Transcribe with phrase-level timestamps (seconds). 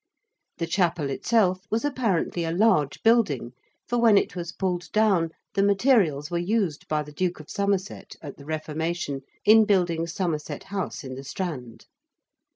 [0.57, 3.51] The chapel itself was apparently a large building,
[3.87, 8.15] for when it was pulled down the materials were used by the Duke of Somerset
[8.19, 11.85] at the Reformation in building Somerset House in the Strand.